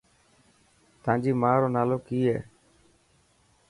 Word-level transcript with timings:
تانجي 1.03 1.31
ماءُ 1.41 1.57
رو 1.61 1.67
نالو 1.75 1.97
ڪي 2.07 2.19
هي. 2.29 2.37